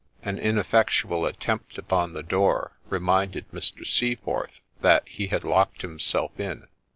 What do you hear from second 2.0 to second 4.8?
the door reminded Mr. Seaforth